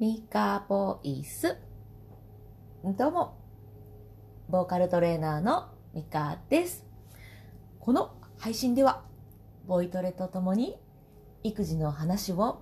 [0.00, 1.56] ミカボイス。
[2.84, 3.36] どうも、
[4.48, 6.86] ボーカルトレーナーのミカです。
[7.80, 9.02] この配信では、
[9.66, 10.78] ボイトレとともに
[11.42, 12.60] 育児の話を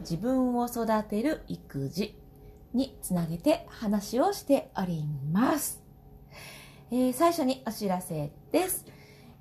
[0.00, 2.18] 自分を育てる育児
[2.72, 5.82] につなげて話をしております。
[6.90, 8.86] えー最初にお知らせです。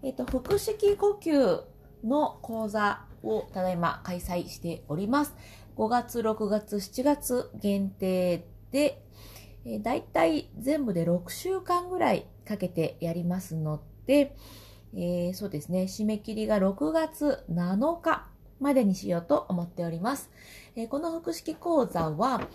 [0.04, 1.64] えっ、と、腹式呼吸
[2.04, 5.36] の講座をただいま開催しております。
[5.76, 9.02] 5月、6月、7月限定で、
[9.66, 14.36] えー、だいたい全部で6週間ぐらいかけてやりますので、
[14.96, 18.28] えーそうですね、締め切りが6月7日
[18.60, 20.32] までにしようと思っております。
[20.76, 22.48] えーこの腹式講座は、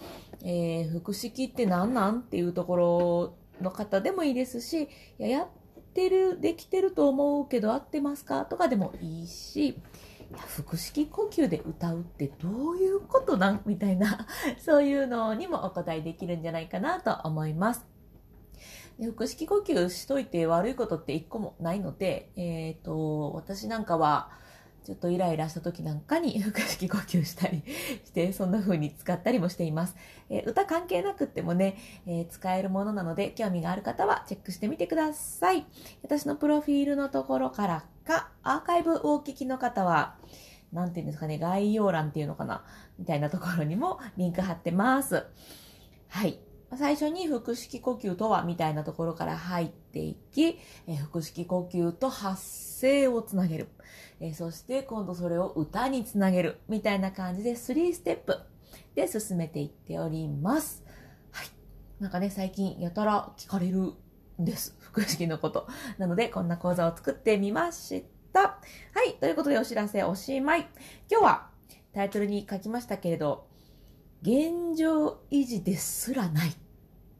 [0.43, 4.89] えー腹式って何なんっていうところの方でもいいですし、
[5.19, 5.49] ややっ
[5.95, 9.79] てる、できてると思うけど合ってますかとかでもいいし、
[10.33, 13.61] いや腹式呼吸で歌うってどういうことなん？
[13.67, 14.27] みたいな、
[14.59, 17.85] そういうのにもお答えできるんじゃないかなと思います。
[18.99, 24.31] で腹式呼吸しといて悪いことって一個もないので、えっ、と、私なんかは、
[24.85, 27.63] ちょっとイライラした時なんかに 腹式呼吸したり
[28.05, 29.97] して、そんな風に使ったりもしています。
[30.31, 35.67] えー歌関係なくってもね、えー使えるものなので、興味がある方はチェックしてみてください。
[36.03, 40.17] 私のプロフィールのところからか、アーカイブをお聞きの方は、
[40.73, 42.65] なんていうんですかね、概要欄っていうのかな
[42.99, 45.27] みたいなところにもリンク貼ってます。
[46.09, 46.39] はい。
[46.77, 53.69] 最初に腹式呼吸とはみたいなところから入っていき、え腹式呼吸と発声をつなげる。
[54.21, 56.61] えそして今度それを歌につなげる。
[56.69, 58.39] みたいな感じで3ステップ
[58.95, 60.83] で進めていっております。
[61.31, 61.49] はい。
[62.01, 63.93] なんかね、最近やたら聞かれる
[64.39, 64.77] です。
[64.93, 65.67] 腹式のこと。
[65.99, 68.41] なので、こんな講座を作ってみました。
[68.41, 68.59] は
[69.09, 69.15] い。
[69.15, 70.69] ということでお知らせおしまい。
[71.11, 71.51] 今日は
[71.93, 73.47] タイトルに書きましたけれど、
[74.23, 76.55] 現状維持ですらないっ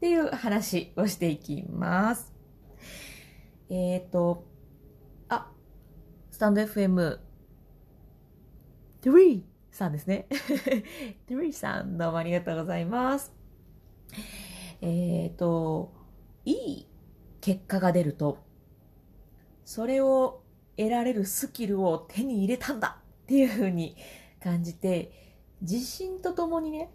[0.01, 2.33] ていう話をしていきます。
[3.69, 4.45] えっ、ー、と、
[5.29, 5.51] あ、
[6.31, 7.19] スタンド FM、
[9.01, 10.27] トゥリーさんですね。
[11.27, 13.33] トゥリーさん、どうもありがとうございます。
[14.81, 15.93] えっ、ー、と、
[16.45, 16.87] いい
[17.43, 18.39] 結果が出ると、
[19.65, 20.43] それを
[20.79, 23.97] 得られるスキルを手に入れたんだっていう風に
[24.43, 26.91] 感じて、自信とともにね、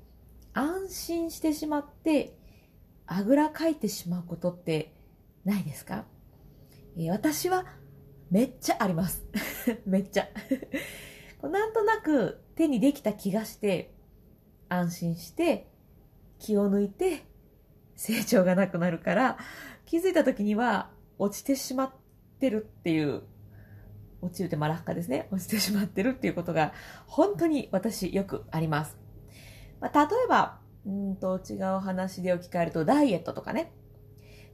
[0.53, 2.35] 安心してしまって、
[3.05, 4.93] あぐらかいてしまうことって
[5.45, 6.05] ないですか、
[6.97, 7.65] えー私は
[8.31, 9.25] めっちゃあります。
[9.85, 10.27] めっちゃ。
[11.43, 13.93] なんとなく手にできた気がして、
[14.69, 15.67] 安心して、
[16.39, 17.25] 気を抜いて、
[17.95, 19.37] 成長がなくなるから、
[19.87, 21.91] 気づいた時には落ちてしまっ
[22.39, 23.23] てるっていう、
[24.21, 25.27] 落ちるってまあ落下ですね。
[25.31, 26.73] 落ちてしまってるっていうことが、
[27.07, 28.97] 本当に私よくあります。
[29.79, 33.71] まあ、例えば、うんと違う話で置き換えると、ダイエットとかね。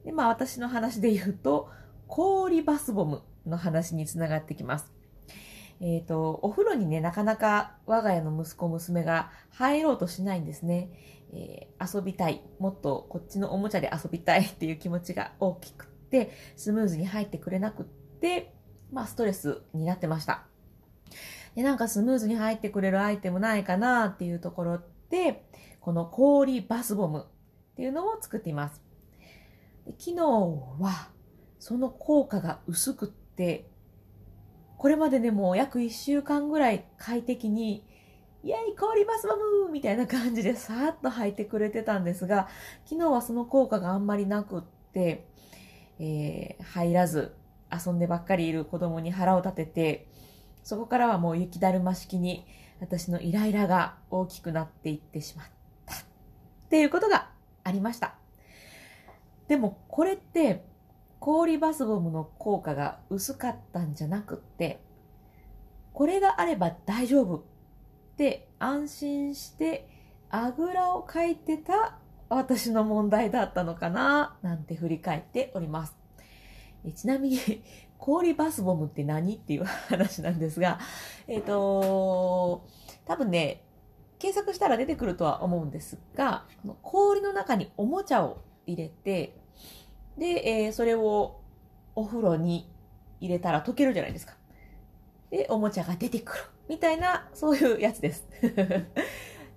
[0.06, 1.70] で、まあ私の話で言うと、
[2.08, 4.94] 氷バスボムの話につながってきます。
[5.82, 10.92] えっ、と、お風呂にね、なかなか我が家の息子娘が入ろうとしないんですね。
[11.34, 12.42] えー遊びたい。
[12.60, 18.54] もっとこっちのおもちゃで遊びたいっていう気持ちが大きくって、スムーズに入ってくれなくって、
[18.92, 20.46] まあストレスになってました。
[21.56, 24.80] で、なんかスムーズに入ってくれるアイテムないかなっていうところ
[25.10, 25.44] で、
[25.82, 27.28] この氷バスボム
[27.74, 28.82] っていうのを作っています。
[29.86, 31.10] で昨日は
[31.60, 33.70] その効果が薄くって、
[34.78, 37.86] これまででも約1週間ぐらい快適に、
[38.44, 42.50] イェイ氷バスボムみたいな感じでさーっと履いてくれてたんですが、
[42.86, 44.62] 昨日はその効果があんまりなくっ
[44.94, 45.28] て、
[46.00, 47.34] えー入らず
[47.72, 50.08] 遊んでばっかりいる子供に腹を立てて、
[50.64, 52.46] そこからはもう雪だるま式に
[52.80, 55.48] 私のイライラが大きくなっていってしまっ
[55.86, 55.98] たっ
[56.70, 57.30] ていうことが
[57.64, 58.16] ありました。
[59.48, 60.66] でもこれって
[61.20, 64.82] 氷バスボムの効果が薄かったんじゃなくって、
[65.94, 67.46] これがあれば大丈夫
[68.14, 69.88] って安心して
[70.30, 71.98] あぐらをかいてた
[72.30, 75.96] 私の問題だったのかななんて振り返っております。
[76.86, 77.40] えちなみに
[77.98, 80.80] 氷バスボムって何っていう話なんですが、
[81.28, 82.66] えっ、と
[83.06, 83.64] 多分ね、
[84.20, 89.38] 検索したら出てくるとは思うんですが、この氷の中におもちゃを入れて、
[90.18, 91.40] で、えーそれを
[91.96, 92.70] お風呂に
[93.20, 94.34] 入れたら溶けるじゃないですか。
[95.34, 96.44] で、おもちゃが出てくる。
[96.70, 98.28] みたいな、そういうやつです。
[98.40, 98.86] で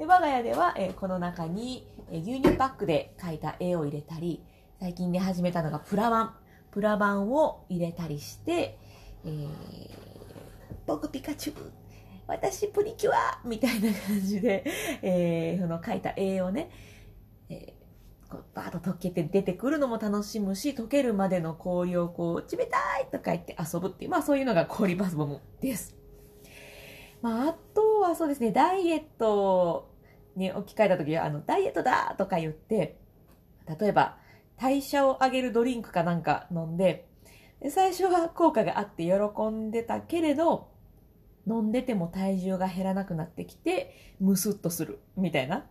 [0.06, 4.42] 我が家では、えーこの中に、えー牛乳パックで描いた絵を入れたり、
[4.80, 6.34] 最近で始めたのがプラバン。
[6.70, 8.78] プラバンを入れたりして、
[9.26, 9.48] えー
[10.86, 11.72] 僕ピカチュウ、
[12.26, 14.64] 私プリキュアみたいな感じで、
[15.02, 16.70] えー、その書いた絵をね、
[18.28, 25.96] こうバーッと溶けて出てくるのも楽しむし、溶けるまでの氷をこう、冷たいとか言って遊ぶっていう、まあそういうのが氷バスボムです。
[27.22, 29.90] まあ、あとはそうですね、ダイエット
[30.36, 32.98] に置き換えた時は、あの、ダイエットだとか言って、
[33.80, 34.18] 例えば、
[34.58, 37.08] 代謝を上げるドリンクかなんか飲んで、
[37.60, 39.12] で最初は効果があって喜
[39.50, 40.68] んでたけれど、
[41.46, 45.66] 飲んでても体重が減らなくなってきて、ムスッとする、みたいな。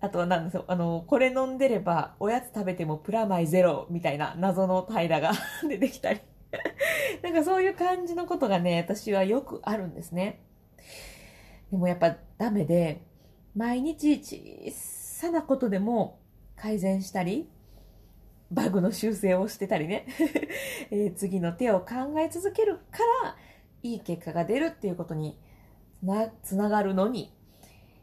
[0.00, 5.32] あとは何ですよ、あの、これ飲んでれば、おやつ食べてもプラマイゼロ、みたいな謎の怠惰が
[5.68, 6.20] 出てきたり。
[7.22, 10.40] なんかそういう感じのことがね、私はよくあるんですね。
[11.70, 13.02] でもやっぱダメで、
[13.54, 16.20] 毎日小さなことでも
[16.56, 17.50] 改善したり、
[18.50, 20.06] バグの修正をしてたりね、
[20.90, 23.36] えー、次の手を考え続けるから、
[23.82, 25.38] いい結果が出るっていうことに
[26.02, 27.34] な、つながるのに、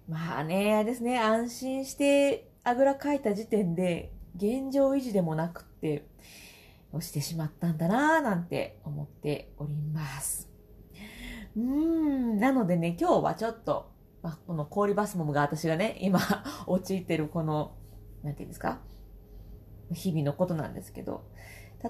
[0.07, 6.07] まあね、あれですね、安心してあぐらかいた時点で現状維持でもなくって、
[6.91, 10.49] をしてしまったんだなぁなんて思っております。
[11.57, 13.91] うーん、なのでね、今日はちょっと、
[14.21, 16.19] まあ、この氷バスモムが私がね、今
[16.67, 17.75] 陥ってるこの、
[18.23, 18.79] なんていうんですか？
[19.91, 21.25] 日々のことなんですけど、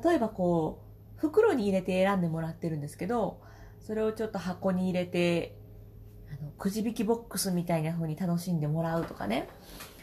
[0.04, 0.84] 例えばこ
[1.18, 3.42] う、袋に入れて選んでもらってるんですけど、
[3.80, 5.58] それをちょっと箱に入れて、
[6.42, 9.48] の、くじ引きボックスみたいな風に楽しんでもらうとかね。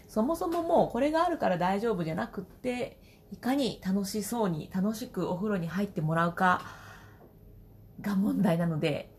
[0.08, 2.98] そもそももうこれがあるから大丈夫じゃなくって、
[3.32, 6.62] いかに楽しそうに楽しくお風呂に入ってもらうか
[8.02, 9.10] が問題なので、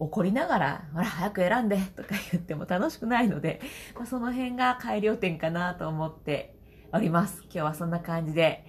[0.00, 3.60] 怒りながら、ほら、早く選んでとか言っても楽しくないので、
[3.94, 6.54] まあ、その辺が改良点かなと思って
[6.92, 7.42] おります。
[7.44, 8.64] 今日はそんな感じで、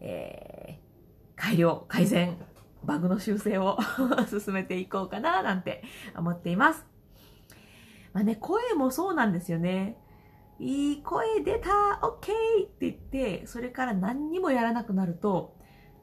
[0.00, 2.36] えー、改良、改善、
[2.84, 3.78] バグの修正を
[4.28, 5.82] 進めていこうかななんて
[6.16, 6.93] 思っています。
[8.14, 9.98] まあね、声もそうなんですよね。
[10.60, 12.64] いい声出た !OK!
[12.64, 15.56] って言って、それから何にもやらなくなると、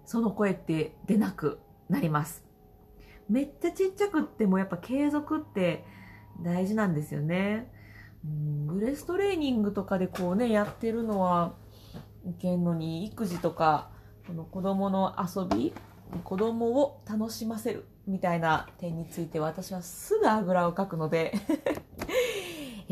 [0.05, 1.59] その声って出なく
[1.89, 2.43] なります。
[3.29, 5.85] めっちゃちっちゃくってもやっぱ継続って
[6.43, 7.71] 大事なんですよね。
[8.25, 11.55] うん、ブレストレーニングとかでこうね、やってるのは
[12.25, 13.89] いけんのに、育児とか、
[14.27, 15.73] この子供の遊び、
[16.25, 21.33] 子供を楽しませるみたいな点について私はすぐあぐらをかくので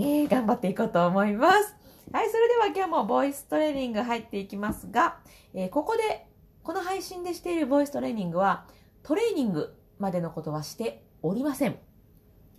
[0.02, 1.76] えー、頑張っていこうと思います。
[2.14, 5.18] はい、それでは今日もボイストレーニング入っていきますが、
[5.54, 6.26] えー、ここで、
[6.64, 8.66] この配信でしているボイストレーニングは、
[9.04, 11.76] トレーニングまでのことはしておりません。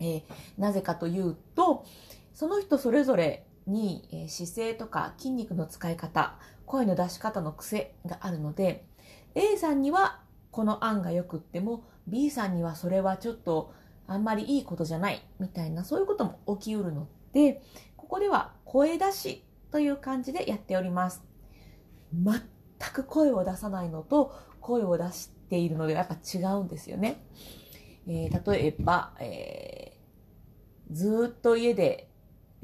[0.01, 0.23] えー、
[0.59, 1.87] なぜかというと、
[2.35, 8.85] その人それぞれに、え、姿勢とか筋肉の使い方、声の出し方の癖があるので、
[9.35, 10.21] A さんには
[10.51, 13.73] この案が良くっても、B さんにはそれはちょっと
[14.07, 17.62] あんまりいいことじゃないみたいな、そういうことも起きうるので、
[17.97, 21.23] ここでは声出しという感じでやっております。
[22.12, 22.41] 全
[22.93, 27.25] く声を出さないのと声を出しているのではやっぱ違うんですよね。
[28.06, 32.09] えー、例えば、えー、ずっと家で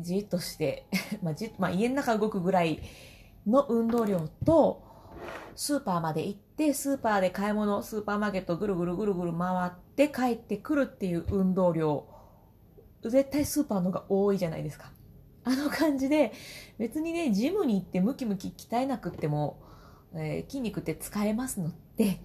[0.01, 0.87] じっとして
[1.23, 2.81] まあじ、まあ、家の中動くぐらい
[3.47, 4.83] の運動量と、
[5.55, 12.07] スーパーまで行って、スーパーで買い物、スーパーマーケットぐるぐるぐるぐる回って帰ってくるっていう運動量
[13.11, 14.91] 絶対スーパーのが多いじゃないですか。
[15.45, 16.33] あの感じで、
[16.79, 19.63] 別にね、ジムに行ってムキムキ鍛えなくっても、
[20.15, 22.21] えー、筋肉って使えますので、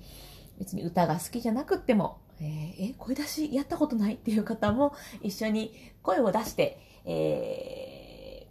[0.58, 8.48] 別に歌が好きじゃなくっても、えー、え、声出しやったことないっていう方も一緒に声を出して、え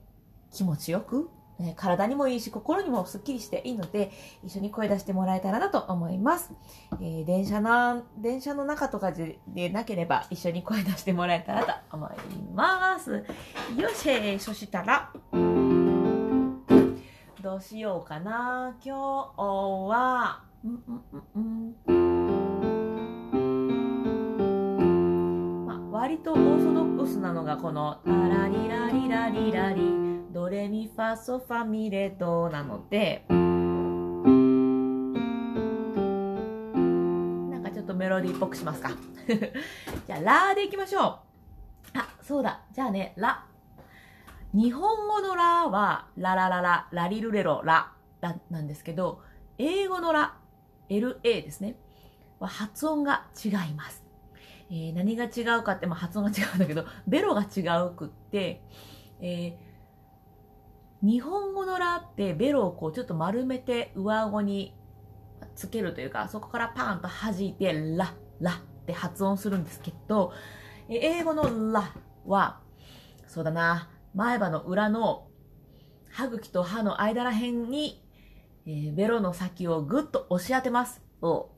[0.53, 1.29] ー、気持ちよく
[1.63, 4.11] え体にもいいし、心にもスッキリしていいので、
[4.43, 6.53] 一緒に声出してもらえたらなと思います。
[7.01, 9.39] えー、電車な、電車の中とかで
[9.71, 12.11] なければ、一緒に声出してもらえたらと思い
[12.55, 13.25] ます。
[13.77, 15.13] よし、そしたら、
[17.43, 18.77] どうしようかな。
[18.85, 18.95] 今
[19.37, 19.43] 日
[19.89, 20.83] は、うん
[21.35, 21.93] うんう
[25.73, 33.35] ん、割とオーソドックスなのがこの、タラリラリラリラリドレミファソファミレドなので、な
[37.59, 38.91] んかちょっとメロディーっぽくしますか。
[40.07, 41.99] じゃあ、ラーでいきましょう。
[41.99, 42.63] あ、そうだ。
[42.73, 43.45] じゃあね、ラ。
[44.55, 49.23] 日本語のラーは、ララララ、ラリルレロ、ラ、ラなんですけど、
[49.59, 50.37] 英語のラ、
[50.89, 51.75] LA ですね。
[52.39, 54.05] は発音が違います。
[54.71, 58.63] えー、何が違うかって、まあ、発音が違うんだけど、ベロが違うくって、
[59.21, 59.70] えー
[61.03, 64.75] 日本語のラってベロをこうちょっと丸めて上顎に
[65.57, 70.33] つけるというか、そこからパーンと弾いてラ、ラって発音するんですけど、
[70.89, 71.95] 英語のラ
[72.27, 72.61] は、
[73.27, 75.29] そうだな、前歯の裏の
[76.11, 78.05] 歯茎と歯の間ら辺に、
[78.67, 81.03] えー、ベロの先をぐっと押し当てます。
[81.21, 81.51] こ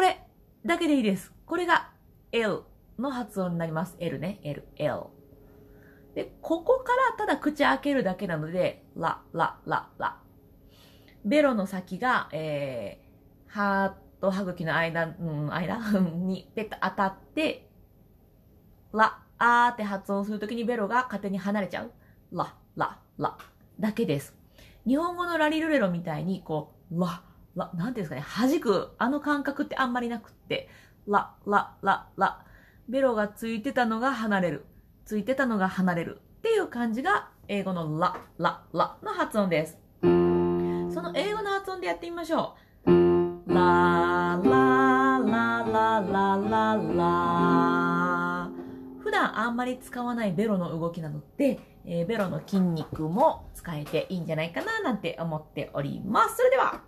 [0.00, 0.24] れ
[0.64, 1.32] だけでいいです。
[1.46, 1.90] これが
[2.32, 2.62] L
[2.98, 3.96] の発音になります。
[3.98, 4.38] L ね。
[4.42, 5.19] L、L。
[6.14, 10.20] で、ここからただ口開けるだけなので、ラ、ラ、ラ、ラ。
[11.24, 15.78] ベロの先が、えー、歯と歯茎の間、うん、間？
[16.26, 17.68] にペッと当たって、
[18.92, 21.92] ラ、あーって発音するときにベロが勝手に離れちゃう。
[22.32, 23.38] ラ、ラ、ラ。
[23.78, 24.36] だけです。
[24.86, 27.22] 日本語のラリルレロみたいに、こう、ラ、
[27.54, 30.68] ラ、なんていうんですかね、弾く、あの感覚ってあんまりなくって、
[31.06, 32.44] ラ、ラ、ラ、ラ。
[32.88, 34.66] ベロがついてたのが離れる。
[35.10, 36.20] ついてたのが離れる。
[36.38, 39.76] っていう感じが、英語のラ、ラ、ラの発音です。
[40.02, 42.54] その英語の発音でやってみましょ
[42.86, 43.52] う。
[43.52, 48.50] ラ、ラ、ラ、ラ、ラ、ラ、ラ。
[49.00, 56.36] 普段あんまり使わないベロの動きなので、えー、ベロの筋肉も使えていいんじゃないかななんて思っております。
[56.36, 56.82] それでは、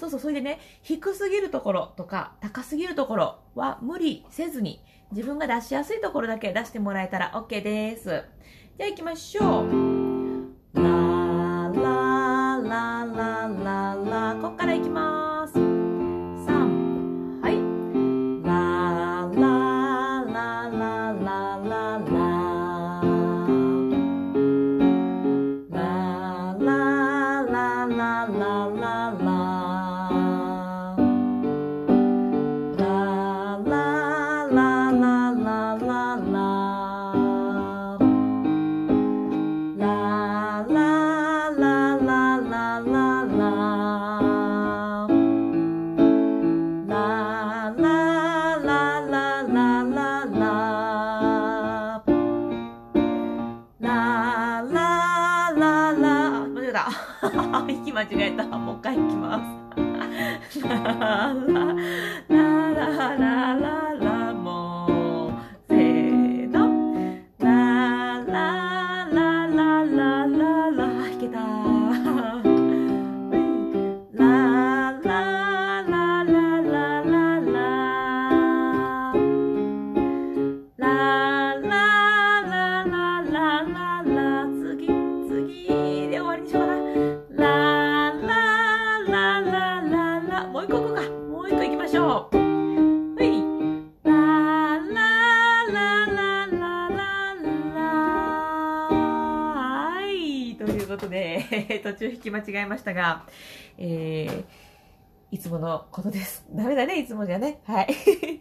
[0.00, 8.24] そうそう、それでね、低すぎるところとか高すぎるところは無理せずに自分が出しやすいところだけ出してもらえたら OK です。
[8.78, 9.99] じゃあ行きましょう。
[57.82, 58.44] 息間違えた。
[58.44, 60.60] もう一回いきます。
[60.60, 61.34] ララ
[62.28, 64.09] ラララララ
[102.20, 103.24] で、途中引き間違えましたが、
[103.78, 106.44] えー、いつものことです。
[106.52, 107.60] ダメだね、いつもじゃね。
[107.64, 107.86] はい。
[107.86, 108.40] という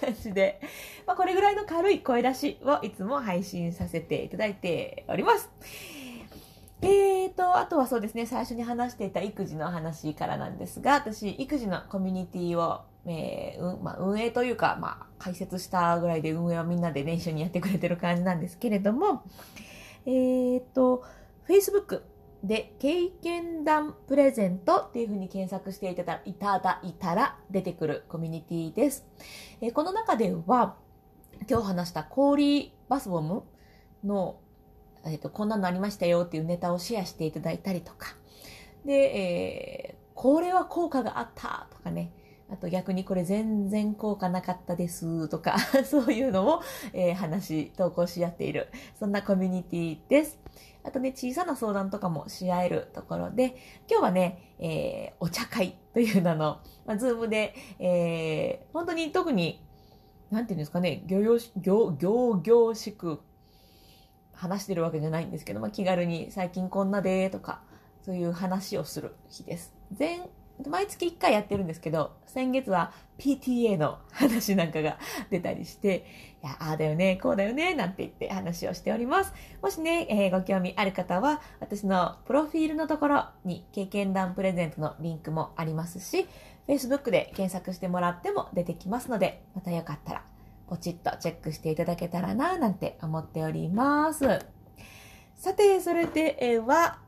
[0.00, 0.60] 感じで、
[1.06, 5.50] まあ、これぐらいの軽い声出しをいつも配信させていただいております。
[6.82, 19.22] えーと、あとはそうですね、最初に話していた育児の話からなんですが、私、育児のコミュニティを、えー、うんまあ、運営というか、まあ、解説したぐらいで運営はみんなでね、一緒にやってくれてる感じなんですけれども、
[20.06, 21.04] えーと、
[21.48, 22.02] Facebook
[22.42, 29.06] で経験談プレゼントっていうふうに検索していただいたら出てくるコミュニティです。
[29.60, 30.74] えー、この中では
[31.48, 33.44] 今日話した氷バスボム
[34.04, 34.40] の、
[35.04, 38.16] えーと、こんなのありましたよっていうネタをシェアしていただいたりとか、
[38.84, 42.12] で、えー、これは効果があったとかね、
[42.52, 45.56] あと逆にこれ全然効果なかったですとか、
[45.88, 46.60] そういうのを、
[46.92, 48.68] えー、話、投稿し合っている、
[48.98, 50.38] そんなコミュニティです。
[50.84, 53.56] あとね、小さな相談とかもし合えるところで、
[53.88, 59.64] 今日はね、えー、お茶会という名の、まあ、ズームで、えー、本当に特に、
[60.30, 63.22] なんていうんですかね、行々し、行、行々しく
[64.34, 67.62] 話してるわけじゃないんですけど、まあ、気軽に最近こんなでとか、
[68.02, 69.72] そういう話をする日です。
[69.98, 70.28] 前
[70.70, 74.98] 毎月1回やってるんですけど、先月は PTA の話なんかが
[75.30, 76.04] 出たりして、
[76.42, 79.32] いや、ああだよね、こうだよね、なんて言って話をしております。
[79.62, 86.26] もしね、えー、ご興味ある方は、私のプロフィールのところに経験談プレゼントのリンクもありますし、
[86.66, 90.24] Facebook で検索してもらっても出てきますので、またよかったら、
[90.68, 94.24] ポチッとチェックしていただけたらな、なんて思っております。
[95.36, 96.98] さて、それでは、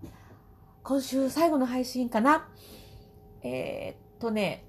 [0.82, 2.46] 今週最後の配信かな。
[3.44, 4.64] えー、っとね、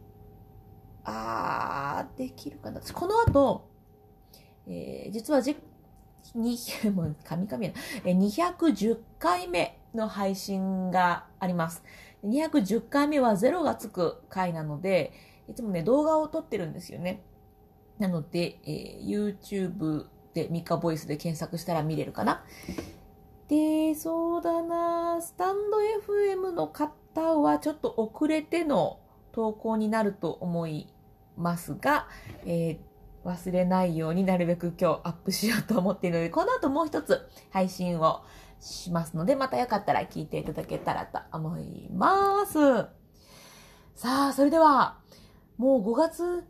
[1.05, 2.81] あー、できるかな。
[2.81, 3.69] この後、
[4.67, 5.55] えー、実はじ、
[6.35, 6.57] に、
[6.93, 11.83] もう、神々やな、210回目の配信があります。
[12.25, 15.13] 210回目は0がつく回なので、
[15.47, 17.21] いつもね、動画を撮ってるんですよね。
[17.97, 22.43] なので、えー YouTube でミカボイスで検索したら見れるかな。
[23.47, 26.91] で、そうだな、スタンド FM の方
[27.21, 28.99] はちょっと遅れての
[29.31, 30.87] 投稿になると思い
[31.37, 32.07] ますが、
[32.45, 32.95] えー
[33.25, 38.21] 忘れないようになるべく今日アップしようと思っているので、この後もう一つ配信を
[38.59, 42.53] しますので、またよかったら聞いていただけたらと思います。
[43.95, 44.99] さあ、それでは、
[45.57, 46.43] もう5月、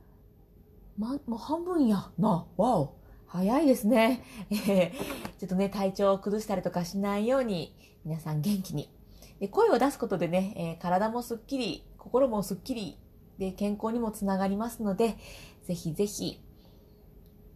[0.97, 2.45] ま、もう半分やな。
[2.57, 2.95] わお。
[3.27, 4.23] 早いですね。
[4.51, 4.91] えー
[5.37, 8.94] ちょっとね、体調を崩したりとかしないように、皆さん元気に。
[9.39, 12.97] で声を出すことでね、えー体もすっきり、心もすっきり、
[13.37, 15.17] で、健康にもつながりますので、
[15.63, 16.41] ぜひぜひ、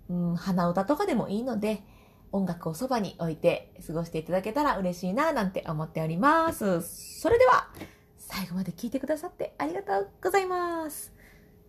[0.10, 1.84] うん、鼻歌とかでもいいので、
[2.32, 6.82] 音楽をそばに置いて過ごしていただけたら嬉しいな、なんて思っております。
[6.82, 7.70] それでは、
[8.18, 11.14] 最後まで聞いてくださってありがとうございます。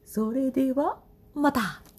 [0.04, 1.00] それでは、
[1.34, 1.89] また。